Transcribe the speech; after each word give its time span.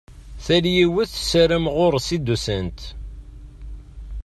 Tal 0.45 0.65
yiwet 0.75 1.09
tessaram 1.13 1.65
ɣur-s 1.77 2.07
i 2.15 2.17
d-usant. 2.19 2.79